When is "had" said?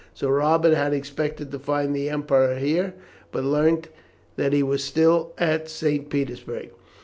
0.73-0.93